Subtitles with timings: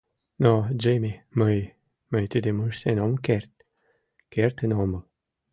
[0.43, 1.59] —Но, Джимми, мый...
[2.11, 3.51] мый тидым ыштен ом керт...
[4.33, 5.03] кертын омыл!